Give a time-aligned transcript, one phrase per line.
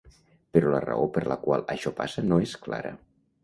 [0.57, 2.99] Però la raó per la qual això passa no és clara.